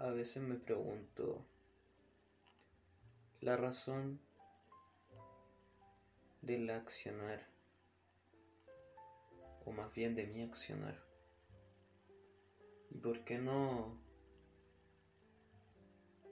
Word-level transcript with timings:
A 0.00 0.08
veces 0.08 0.42
me 0.42 0.54
pregunto 0.54 1.44
la 3.42 3.54
razón 3.58 4.18
del 6.40 6.70
accionar, 6.70 7.46
o 9.66 9.72
más 9.72 9.92
bien 9.92 10.14
de 10.14 10.26
mi 10.26 10.42
accionar. 10.42 10.98
¿Y 12.88 12.96
por 12.96 13.26
qué 13.26 13.36
no 13.36 14.00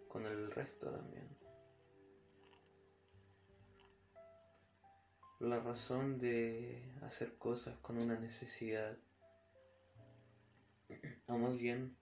con 0.09 0.25
el 0.25 0.51
resto 0.51 0.91
también? 0.91 1.29
La 5.41 5.61
razón 5.61 6.19
de 6.19 6.91
hacer 7.03 7.37
cosas 7.37 7.77
con 7.81 7.99
una 7.99 8.19
necesidad, 8.19 8.97
o 11.27 11.37
más 11.37 11.59
bien 11.59 11.99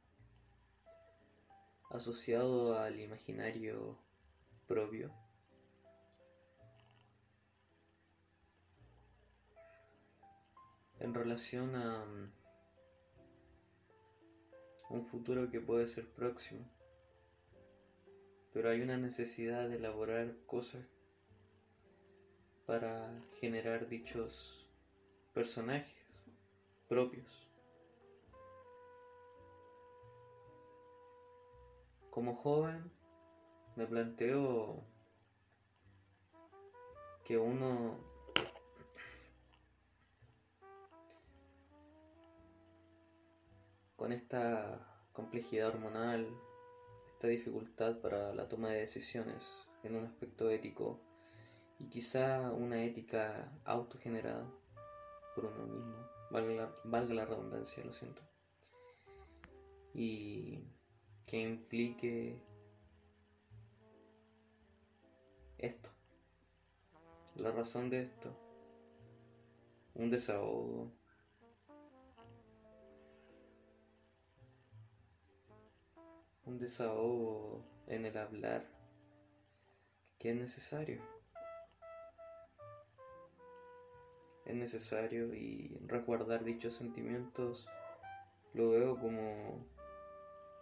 asociado 1.96 2.78
al 2.78 3.00
imaginario 3.00 3.98
propio. 4.66 5.12
En 10.98 11.14
relación 11.14 11.74
a 11.74 12.04
mm, 12.04 12.32
un 14.90 15.04
futuro 15.04 15.50
que 15.50 15.60
puede 15.60 15.86
ser 15.86 16.06
próximo, 16.12 16.64
pero 18.52 18.70
hay 18.70 18.80
una 18.80 18.96
necesidad 18.96 19.68
de 19.68 19.76
elaborar 19.76 20.34
cosas 20.46 20.86
para 22.66 23.18
generar 23.40 23.88
dichos 23.88 24.66
personajes 25.32 25.94
propios. 26.88 27.45
Como 32.16 32.34
joven 32.34 32.90
me 33.76 33.86
planteo 33.86 34.82
que 37.26 37.36
uno 37.36 37.98
con 43.96 44.12
esta 44.12 44.80
complejidad 45.12 45.68
hormonal, 45.68 46.26
esta 47.12 47.28
dificultad 47.28 47.98
para 48.00 48.32
la 48.32 48.48
toma 48.48 48.70
de 48.70 48.78
decisiones 48.78 49.68
en 49.82 49.96
un 49.96 50.06
aspecto 50.06 50.48
ético 50.48 50.98
y 51.78 51.90
quizá 51.90 52.50
una 52.50 52.82
ética 52.82 53.52
autogenerada 53.66 54.50
por 55.34 55.44
uno 55.44 55.66
mismo, 55.66 56.08
valga 56.30 56.54
la, 56.54 56.74
valga 56.84 57.12
la 57.12 57.26
redundancia, 57.26 57.84
lo 57.84 57.92
siento. 57.92 58.22
Y 59.92 60.75
que 61.26 61.38
implique 61.38 62.40
esto. 65.58 65.90
La 67.34 67.50
razón 67.50 67.90
de 67.90 68.02
esto. 68.02 68.34
Un 69.94 70.10
desahogo. 70.10 70.92
Un 76.44 76.58
desahogo 76.58 77.64
en 77.88 78.06
el 78.06 78.16
hablar 78.16 78.64
que 80.18 80.30
es 80.30 80.36
necesario. 80.36 81.02
Es 84.44 84.54
necesario 84.54 85.34
y 85.34 85.76
recordar 85.86 86.44
dichos 86.44 86.74
sentimientos 86.74 87.66
lo 88.54 88.70
veo 88.70 88.98
como 88.98 89.66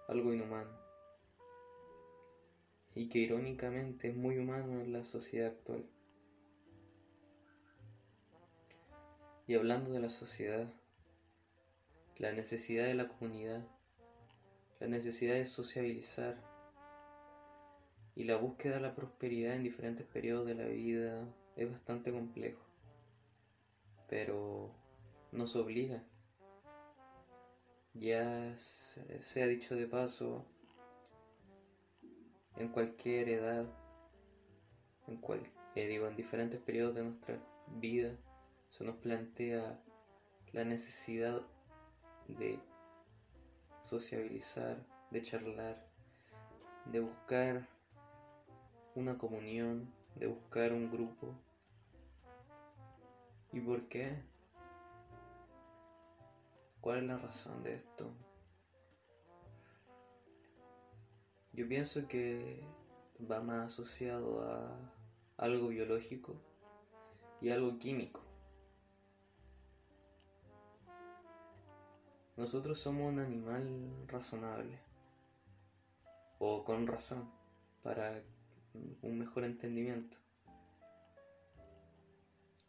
algo 0.08 0.32
inhumano. 0.32 0.70
Y 2.94 3.08
que 3.08 3.18
irónicamente 3.18 4.08
es 4.08 4.16
muy 4.16 4.38
humano 4.38 4.80
en 4.80 4.92
la 4.92 5.04
sociedad 5.04 5.48
actual. 5.48 5.84
Y 9.46 9.54
hablando 9.54 9.92
de 9.92 10.00
la 10.00 10.08
sociedad, 10.08 10.66
la 12.18 12.32
necesidad 12.32 12.86
de 12.86 12.94
la 12.94 13.08
comunidad, 13.08 13.66
la 14.80 14.86
necesidad 14.86 15.34
de 15.34 15.44
sociabilizar 15.44 16.36
y 18.14 18.24
la 18.24 18.36
búsqueda 18.36 18.76
de 18.76 18.80
la 18.80 18.94
prosperidad 18.94 19.54
en 19.54 19.64
diferentes 19.64 20.06
periodos 20.06 20.46
de 20.46 20.54
la 20.54 20.66
vida 20.66 21.26
es 21.56 21.70
bastante 21.70 22.12
complejo, 22.12 22.62
pero 24.08 24.70
nos 25.32 25.56
obliga 25.56 26.02
ya 27.94 28.54
se 28.56 29.42
ha 29.42 29.46
dicho 29.46 29.74
de 29.76 29.86
paso, 29.86 30.44
en 32.56 32.68
cualquier 32.68 33.28
edad, 33.28 33.66
en 35.06 35.16
cual, 35.16 35.40
eh, 35.74 35.94
en 35.94 36.16
diferentes 36.16 36.60
periodos 36.60 36.94
de 36.94 37.02
nuestra 37.02 37.38
vida, 37.80 38.16
se 38.68 38.84
nos 38.84 38.96
plantea 38.96 39.80
la 40.52 40.64
necesidad 40.64 41.40
de 42.28 42.60
sociabilizar, 43.80 44.84
de 45.10 45.22
charlar, 45.22 45.86
de 46.86 47.00
buscar 47.00 47.68
una 48.94 49.18
comunión, 49.18 49.92
de 50.14 50.26
buscar 50.28 50.72
un 50.72 50.90
grupo. 50.90 51.34
¿Y 53.52 53.60
por 53.60 53.88
qué? 53.88 54.22
¿Cuál 56.84 56.98
es 56.98 57.04
la 57.04 57.16
razón 57.16 57.62
de 57.62 57.76
esto? 57.76 58.12
Yo 61.54 61.66
pienso 61.66 62.06
que 62.06 62.62
va 63.18 63.40
más 63.40 63.72
asociado 63.72 64.42
a 64.42 64.78
algo 65.38 65.68
biológico 65.68 66.36
y 67.40 67.48
algo 67.48 67.78
químico. 67.78 68.20
Nosotros 72.36 72.78
somos 72.78 73.14
un 73.14 73.18
animal 73.18 74.06
razonable 74.08 74.78
o 76.38 76.64
con 76.64 76.86
razón 76.86 77.30
para 77.82 78.22
un 79.00 79.18
mejor 79.18 79.44
entendimiento. 79.44 80.18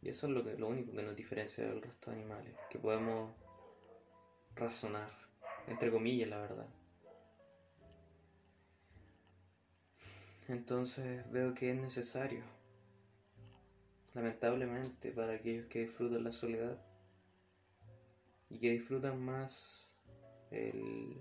Y 0.00 0.08
eso 0.08 0.26
es 0.26 0.58
lo, 0.58 0.68
único 0.68 0.92
que 0.92 1.02
nos 1.02 1.16
diferencia 1.16 1.66
del 1.66 1.82
resto 1.82 2.10
de 2.10 2.16
animales, 2.16 2.56
que 2.70 2.78
podemos 2.78 3.45
razonar, 4.56 5.10
entre 5.68 5.90
comillas, 5.90 6.28
la 6.30 6.38
verdad. 6.38 6.66
Entonces 10.48 11.30
veo 11.30 11.54
que 11.54 11.72
es 11.72 11.76
necesario, 11.76 12.42
lamentablemente, 14.14 15.10
para 15.10 15.34
aquellos 15.34 15.66
que 15.66 15.80
disfrutan 15.80 16.24
la 16.24 16.32
soledad 16.32 16.80
y 18.48 18.58
que 18.58 18.70
disfrutan 18.70 19.20
más 19.20 19.92
el, 20.50 21.20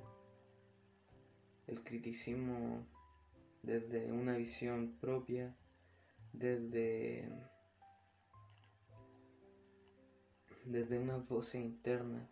el 1.68 1.84
criticismo 1.84 2.85
desde 3.63 4.12
una 4.12 4.38
visión 4.38 4.95
propia, 5.01 5.56
desde, 6.34 7.28
desde 10.66 11.00
una 11.00 11.18
voz 11.18 11.56
interna 11.56 12.29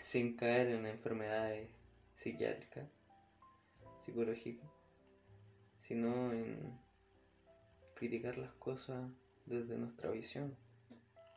sin 0.00 0.36
caer 0.36 0.68
en 0.68 0.86
enfermedades 0.86 1.68
psiquiátricas, 2.14 2.88
psicológicas, 4.00 4.68
sino 5.80 6.32
en 6.32 6.78
criticar 7.94 8.38
las 8.38 8.52
cosas 8.54 9.10
desde 9.46 9.76
nuestra 9.76 10.10
visión, 10.10 10.56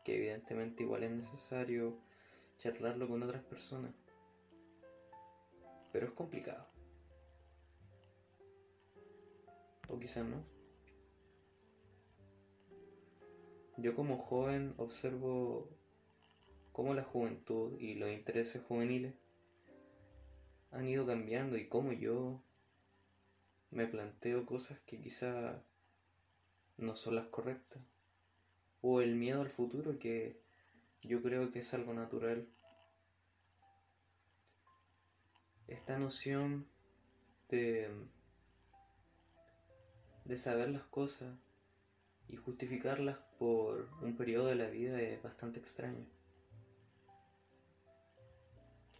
que 0.03 0.15
evidentemente 0.15 0.83
igual 0.83 1.03
es 1.03 1.11
necesario 1.11 1.97
charlarlo 2.57 3.07
con 3.07 3.23
otras 3.23 3.43
personas, 3.43 3.93
pero 5.91 6.07
es 6.07 6.13
complicado. 6.13 6.65
O 9.87 9.99
quizás 9.99 10.25
no. 10.25 10.43
Yo 13.77 13.95
como 13.95 14.17
joven 14.17 14.75
observo 14.77 15.69
cómo 16.71 16.93
la 16.93 17.03
juventud 17.03 17.77
y 17.79 17.95
los 17.95 18.09
intereses 18.11 18.63
juveniles 18.63 19.13
han 20.71 20.87
ido 20.87 21.05
cambiando 21.05 21.57
y 21.57 21.67
cómo 21.67 21.91
yo 21.91 22.41
me 23.71 23.87
planteo 23.87 24.45
cosas 24.45 24.79
que 24.81 25.01
quizá 25.01 25.61
no 26.77 26.95
son 26.95 27.15
las 27.15 27.27
correctas. 27.27 27.81
O 28.81 29.01
el 29.01 29.15
miedo 29.15 29.41
al 29.41 29.49
futuro 29.49 29.99
que 29.99 30.41
yo 31.01 31.21
creo 31.21 31.51
que 31.51 31.59
es 31.59 31.73
algo 31.73 31.93
natural. 31.93 32.47
Esta 35.67 35.99
noción 35.99 36.67
de, 37.49 37.89
de 40.25 40.37
saber 40.37 40.69
las 40.69 40.83
cosas 40.83 41.37
y 42.27 42.37
justificarlas 42.37 43.17
por 43.37 43.89
un 44.01 44.15
periodo 44.15 44.47
de 44.47 44.55
la 44.55 44.69
vida 44.69 45.01
es 45.01 45.21
bastante 45.21 45.59
extraño 45.59 46.05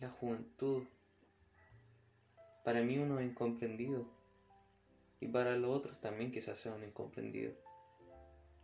la 0.01 0.09
juventud 0.09 0.83
para 2.63 2.81
mí 2.81 2.98
uno 2.98 3.19
es 3.19 3.27
incomprendido. 3.27 4.06
Y 5.19 5.27
para 5.27 5.56
los 5.56 5.75
otros 5.75 6.01
también 6.01 6.31
quizás 6.31 6.57
sea 6.57 6.74
un 6.74 6.83
incomprendido. 6.83 7.53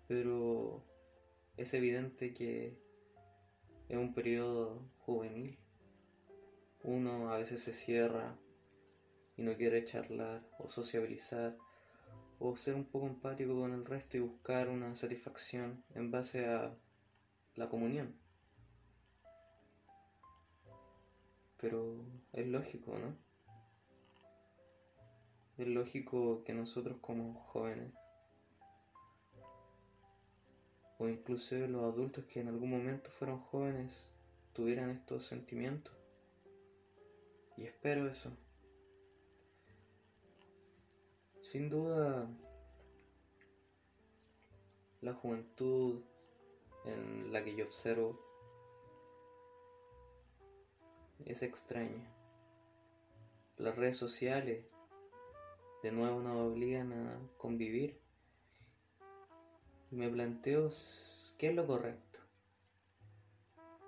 Pero 0.07 0.83
es 1.55 1.73
evidente 1.73 2.33
que 2.33 2.75
es 3.87 3.97
un 3.97 4.13
periodo 4.13 4.81
juvenil. 4.99 5.57
Uno 6.83 7.31
a 7.31 7.37
veces 7.37 7.61
se 7.61 7.73
cierra 7.73 8.35
y 9.35 9.43
no 9.43 9.55
quiere 9.55 9.83
charlar 9.83 10.41
o 10.57 10.69
sociabilizar 10.69 11.55
o 12.39 12.55
ser 12.55 12.73
un 12.75 12.85
poco 12.85 13.07
empático 13.07 13.59
con 13.59 13.73
el 13.73 13.85
resto 13.85 14.17
y 14.17 14.21
buscar 14.21 14.69
una 14.69 14.95
satisfacción 14.95 15.83
en 15.93 16.09
base 16.09 16.47
a 16.47 16.75
la 17.55 17.69
comunión. 17.69 18.26
Pero 21.59 21.95
es 22.33 22.47
lógico, 22.47 22.97
¿no? 22.97 23.15
Es 25.57 25.67
lógico 25.67 26.43
que 26.43 26.53
nosotros 26.53 26.97
como 27.01 27.33
jóvenes, 27.33 27.91
o 30.99 31.07
incluso 31.07 31.55
los 31.55 31.83
adultos 31.83 32.25
que 32.25 32.41
en 32.41 32.47
algún 32.47 32.69
momento 32.69 33.09
fueron 33.09 33.39
jóvenes, 33.39 34.07
tuvieran 34.53 34.91
estos 34.91 35.25
sentimientos. 35.25 35.95
Y 37.55 37.63
espero 37.63 38.07
eso. 38.07 38.31
Sin 41.41 41.69
duda, 41.69 42.27
la 45.01 45.13
juventud 45.13 46.01
en 46.85 47.31
la 47.31 47.43
que 47.43 47.55
yo 47.55 47.65
observo 47.65 48.26
es 51.27 51.43
extraña. 51.43 52.09
Las 53.57 53.75
redes 53.75 53.97
sociales 53.97 54.65
de 55.83 55.91
nuevo 55.91 56.21
nos 56.21 56.51
obligan 56.51 56.93
a 56.93 57.19
convivir. 57.37 57.99
Me 59.91 60.09
planteo 60.09 60.69
qué 61.37 61.49
es 61.49 61.55
lo 61.55 61.67
correcto. 61.67 62.19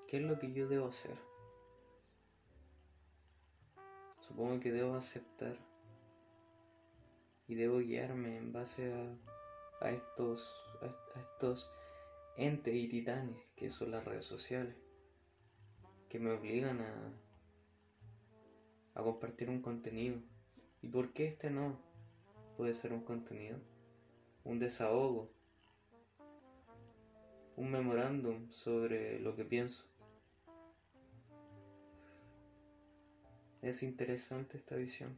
¿Qué 0.08 0.18
es 0.18 0.24
lo 0.24 0.38
que 0.38 0.52
yo 0.52 0.68
debo 0.68 0.88
hacer? 0.88 1.18
Supongo 4.22 4.60
que 4.60 4.72
debo 4.72 4.96
aceptar 4.96 5.58
y 7.48 7.56
debo 7.56 7.80
guiarme 7.80 8.38
en 8.38 8.52
base 8.52 8.94
a, 9.82 9.90
estos, 9.90 10.56
a 10.82 11.20
estos 11.20 11.72
entes 12.38 12.74
y 12.74 12.88
titanes 12.88 13.42
que 13.56 13.70
son 13.70 13.92
las 13.92 14.06
redes 14.06 14.26
sociales, 14.26 14.76
que 16.10 16.20
me 16.20 16.32
obligan 16.32 16.82
a, 16.82 17.14
a 19.00 19.04
compartir 19.04 19.50
un 19.50 19.62
contenido. 19.62 20.18
¿Y 20.82 20.88
por 20.90 21.14
qué 21.14 21.28
este 21.28 21.50
no 21.50 21.80
puede 22.58 22.74
ser 22.74 22.94
un 22.94 23.02
contenido? 23.02 23.58
Un 24.44 24.60
desahogo, 24.60 25.30
un 27.56 27.72
memorándum 27.72 28.52
sobre 28.52 29.20
lo 29.20 29.36
que 29.36 29.46
pienso. 29.46 29.86
Es 33.62 33.84
interesante 33.84 34.58
esta 34.58 34.76
visión. 34.76 35.18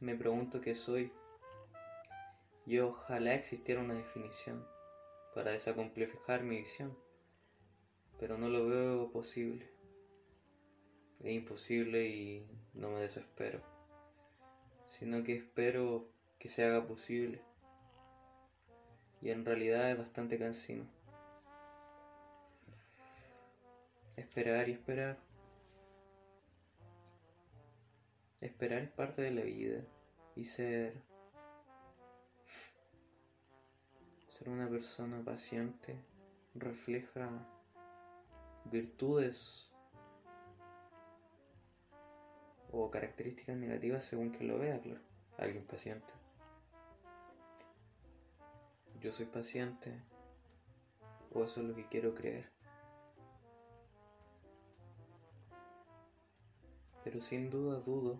Me 0.00 0.14
pregunto 0.14 0.60
qué 0.60 0.74
soy. 0.74 1.12
Y 2.66 2.78
ojalá 2.80 3.34
existiera 3.34 3.80
una 3.80 3.94
definición 3.94 4.66
para 5.34 5.52
desacomplificar 5.52 6.42
mi 6.42 6.58
visión, 6.58 6.96
pero 8.18 8.38
no 8.38 8.48
lo 8.48 8.66
veo 8.66 9.10
posible. 9.10 9.68
Es 11.20 11.32
imposible 11.32 12.06
y 12.08 12.46
no 12.74 12.90
me 12.90 13.00
desespero, 13.00 13.60
sino 14.98 15.22
que 15.24 15.36
espero 15.36 16.08
que 16.38 16.48
se 16.48 16.64
haga 16.64 16.86
posible. 16.86 17.40
Y 19.22 19.30
en 19.30 19.44
realidad 19.44 19.90
es 19.90 19.98
bastante 19.98 20.38
cansino. 20.38 20.84
Esperar 24.16 24.68
y 24.68 24.72
esperar. 24.72 25.16
Esperar 28.40 28.82
es 28.82 28.90
parte 28.90 29.22
de 29.22 29.30
la 29.30 29.42
vida 29.42 29.82
y 30.36 30.44
ser 30.44 31.02
ser 34.28 34.50
una 34.50 34.68
persona 34.68 35.22
paciente 35.24 35.96
refleja 36.54 37.30
virtudes 38.70 39.70
o 42.70 42.90
características 42.90 43.56
negativas 43.56 44.04
según 44.04 44.32
que 44.32 44.44
lo 44.44 44.58
vea, 44.58 44.80
claro. 44.80 45.00
Alguien 45.38 45.64
paciente. 45.64 46.12
Yo 49.00 49.12
soy 49.12 49.26
paciente 49.26 49.92
o 51.32 51.44
eso 51.44 51.60
es 51.60 51.66
lo 51.68 51.74
que 51.74 51.86
quiero 51.88 52.14
creer. 52.14 52.50
Pero 57.04 57.20
sin 57.20 57.50
duda 57.50 57.78
dudo 57.80 58.18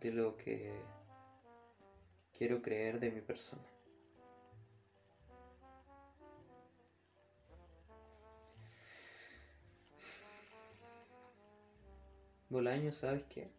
de 0.00 0.10
lo 0.12 0.36
que 0.36 0.74
quiero 2.36 2.60
creer 2.60 3.00
de 3.00 3.10
mi 3.10 3.22
persona. 3.22 3.75
Bolaño, 12.48 12.92
¿sabes 12.92 13.24
qué? 13.24 13.50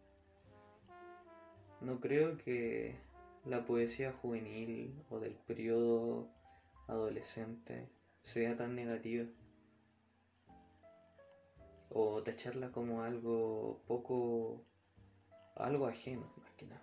No 1.82 2.00
creo 2.00 2.38
que 2.38 2.96
la 3.44 3.66
poesía 3.66 4.12
juvenil 4.14 5.04
o 5.10 5.20
del 5.20 5.36
periodo 5.36 6.26
adolescente 6.86 7.86
sea 8.22 8.56
tan 8.56 8.74
negativa 8.74 9.26
o 11.90 12.22
tacharla 12.22 12.72
como 12.72 13.02
algo 13.02 13.82
poco, 13.86 14.62
algo 15.56 15.86
ajeno, 15.86 16.32
más 16.38 16.50
que 16.52 16.66
nada. 16.66 16.82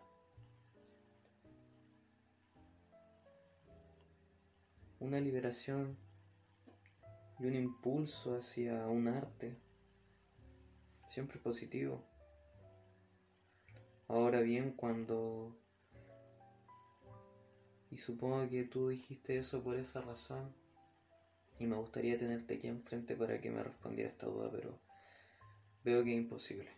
Una 4.99 5.19
liberación 5.19 5.97
y 7.39 7.45
un 7.45 7.55
impulso 7.55 8.35
hacia 8.35 8.85
un 8.87 9.07
arte, 9.07 9.57
siempre 11.15 11.39
positivo. 11.39 12.03
Ahora 14.09 14.41
bien, 14.41 14.73
cuando... 14.73 15.55
Y 17.89 17.97
supongo 17.97 18.49
que 18.49 18.65
tú 18.65 18.89
dijiste 18.89 19.37
eso 19.37 19.63
por 19.63 19.77
esa 19.77 20.01
razón. 20.01 20.53
Y 21.57 21.67
me 21.67 21.77
gustaría 21.77 22.17
tenerte 22.17 22.55
aquí 22.55 22.67
enfrente 22.67 23.15
para 23.15 23.39
que 23.39 23.49
me 23.49 23.63
respondiera 23.63 24.09
esta 24.09 24.25
duda, 24.25 24.49
pero 24.51 24.77
veo 25.85 26.03
que 26.03 26.11
es 26.11 26.17
imposible. 26.17 26.69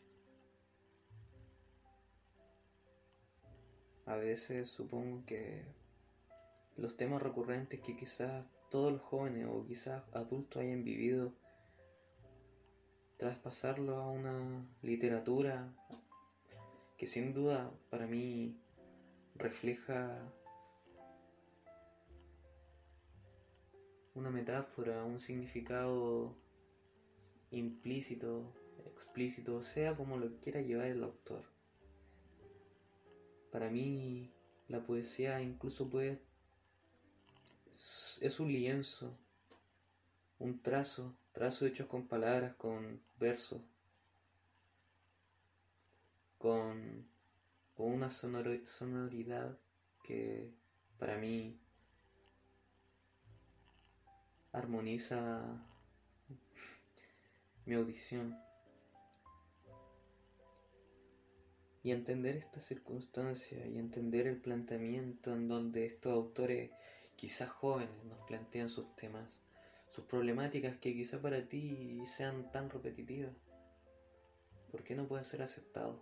A 4.06 4.18
veces 4.18 4.70
supongo 4.70 5.26
que 5.26 5.66
los 6.76 6.96
temas 6.96 7.24
recurrentes 7.24 7.80
que 7.80 7.98
quizás 7.98 8.46
todos 8.70 8.94
los 8.94 9.02
jóvenes 9.02 9.48
o 9.50 9.66
quizás 9.66 10.04
adultos 10.14 10.62
hayan 10.62 10.84
vivido, 10.84 11.34
traspasarlo 13.18 13.98
a 13.98 14.10
una 14.10 14.66
literatura 14.82 15.74
que 16.98 17.08
sin 17.08 17.34
duda 17.34 17.72
para 17.90 18.08
mí 18.08 18.60
refleja 19.36 20.32
una 24.14 24.30
metáfora, 24.30 25.04
un 25.04 25.20
significado 25.20 26.36
implícito 27.52 28.54
explícito, 28.98 29.62
sea 29.62 29.96
como 29.96 30.18
lo 30.18 30.40
quiera 30.40 30.62
llevar 30.62 30.88
el 30.88 31.04
autor. 31.04 31.44
Para 33.52 33.70
mí 33.70 34.32
la 34.68 34.84
poesía 34.86 35.42
incluso 35.42 35.90
puede... 35.90 36.20
es 37.76 38.40
un 38.40 38.52
lienzo, 38.52 39.16
un 40.40 40.62
trazo, 40.62 41.18
trazo 41.32 41.66
hecho 41.66 41.88
con 41.88 42.08
palabras, 42.08 42.56
con 42.56 43.02
versos, 43.20 43.62
con, 46.38 47.08
con 47.76 47.92
una 47.92 48.10
sonoridad 48.10 49.58
que 50.04 50.54
para 50.98 51.18
mí 51.18 51.60
armoniza 54.52 55.42
mi 57.66 57.76
audición. 57.76 58.38
y 61.88 61.92
entender 61.92 62.36
esta 62.36 62.60
circunstancia 62.60 63.66
y 63.66 63.78
entender 63.78 64.28
el 64.28 64.42
planteamiento 64.42 65.32
en 65.32 65.48
donde 65.48 65.86
estos 65.86 66.12
autores, 66.12 66.70
quizás 67.16 67.50
jóvenes, 67.50 68.04
nos 68.04 68.20
plantean 68.28 68.68
sus 68.68 68.94
temas, 68.98 69.40
sus 69.98 70.06
problemáticas 70.06 70.78
que 70.78 70.94
quizá 70.94 71.20
para 71.20 71.48
ti 71.50 72.04
sean 72.06 72.52
tan 72.52 72.70
repetitivas. 72.70 73.34
¿Por 74.70 74.84
qué 74.84 74.94
no 74.94 75.08
puede 75.08 75.24
ser 75.24 75.42
aceptado? 75.42 76.00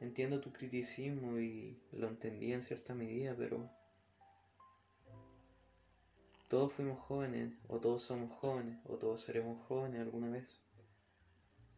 Entiendo 0.00 0.40
tu 0.40 0.54
criticismo 0.54 1.38
y 1.38 1.78
lo 1.92 2.08
entendí 2.08 2.50
en 2.54 2.62
cierta 2.62 2.94
medida, 2.94 3.34
pero 3.36 3.68
todos 6.48 6.72
fuimos 6.72 6.98
jóvenes, 6.98 7.52
o 7.68 7.78
todos 7.78 8.00
somos 8.00 8.32
jóvenes, 8.32 8.78
o 8.86 8.96
todos 8.96 9.20
seremos 9.20 9.62
jóvenes 9.66 10.00
alguna 10.00 10.30
vez. 10.30 10.58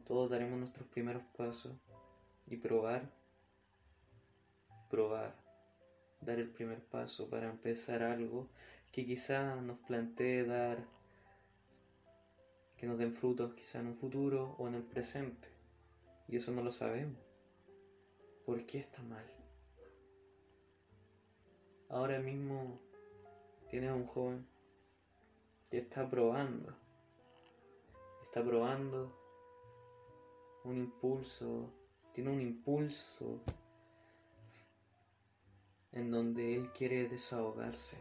Todos 0.04 0.30
daremos 0.30 0.60
nuestros 0.60 0.86
primeros 0.86 1.24
pasos 1.36 1.72
y 2.46 2.56
probar, 2.56 3.10
probar, 4.88 5.41
dar 6.22 6.38
el 6.38 6.48
primer 6.48 6.80
paso 6.80 7.28
para 7.28 7.50
empezar 7.50 8.02
algo 8.02 8.48
que 8.90 9.04
quizá 9.04 9.56
nos 9.56 9.78
plantee 9.78 10.44
dar, 10.44 10.78
que 12.76 12.86
nos 12.86 12.98
den 12.98 13.12
frutos 13.12 13.54
quizá 13.54 13.80
en 13.80 13.88
un 13.88 13.96
futuro 13.96 14.54
o 14.58 14.68
en 14.68 14.74
el 14.74 14.82
presente. 14.82 15.48
Y 16.28 16.36
eso 16.36 16.52
no 16.52 16.62
lo 16.62 16.70
sabemos. 16.70 17.18
¿Por 18.46 18.64
qué 18.66 18.78
está 18.78 19.02
mal? 19.02 19.24
Ahora 21.88 22.18
mismo 22.20 22.76
tienes 23.70 23.90
a 23.90 23.94
un 23.94 24.06
joven 24.06 24.46
que 25.70 25.78
está 25.78 26.08
probando, 26.08 26.74
está 28.22 28.42
probando 28.42 29.12
un 30.64 30.78
impulso, 30.78 31.70
tiene 32.12 32.30
un 32.30 32.40
impulso 32.40 33.40
en 35.92 36.10
donde 36.10 36.56
él 36.56 36.72
quiere 36.72 37.08
desahogarse, 37.08 37.98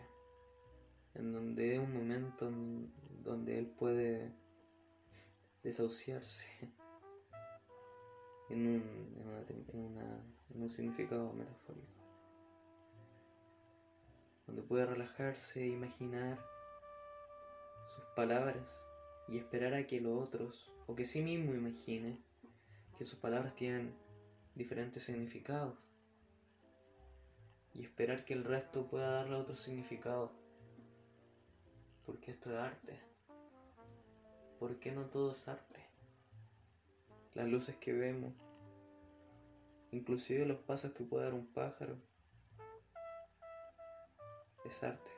en 1.14 1.34
donde 1.34 1.76
es 1.76 1.80
un 1.80 1.94
momento 1.94 2.48
en 2.48 2.92
donde 3.24 3.60
él 3.60 3.68
puede 3.68 4.32
desahuciarse 5.62 6.50
en 8.50 8.68
un, 8.68 8.84
en 10.56 10.62
un 10.64 10.70
significado 10.70 11.34
metafórico, 11.34 11.88
donde 14.48 14.62
puede 14.64 14.86
relajarse 14.86 15.64
e 15.64 15.68
imaginar 15.68 16.40
sus 17.94 18.06
palabras 18.16 18.86
y 19.28 19.38
esperar 19.38 19.74
a 19.74 19.86
que 19.86 20.00
los 20.00 20.28
otros, 20.28 20.72
o 20.88 20.96
que 20.96 21.06
sí 21.06 21.22
mismo 21.22 21.54
imagine, 21.54 22.18
que 22.98 23.04
sus 23.04 23.20
palabras 23.20 23.54
tienen 23.54 23.94
diferentes 24.56 25.04
significados 25.04 25.78
y 27.74 27.84
esperar 27.84 28.26
que 28.26 28.34
el 28.34 28.44
resto 28.44 28.88
pueda 28.88 29.12
darle 29.12 29.36
otro 29.36 29.56
significado. 29.56 30.32
Porque 32.06 32.32
esto 32.32 32.52
es 32.52 32.58
arte. 32.58 33.00
¿Por 34.60 34.80
qué 34.80 34.92
no 34.92 35.06
todo 35.06 35.32
es 35.32 35.48
arte? 35.48 35.86
Las 37.34 37.48
luces 37.48 37.78
que 37.78 37.94
vemos, 37.94 38.34
inclusive 39.92 40.46
los 40.46 40.60
pasos 40.60 40.92
que 40.94 41.04
puede 41.04 41.26
dar 41.26 41.34
un 41.34 41.48
pájaro, 41.48 41.98
es 44.66 44.84
arte. 44.84 45.12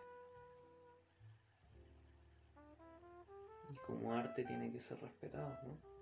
Y 3.71 3.75
como 3.87 4.13
arte 4.13 4.43
tiene 4.43 4.71
que 4.71 4.79
ser 4.79 4.99
respetado, 5.01 5.57
¿no? 5.63 5.92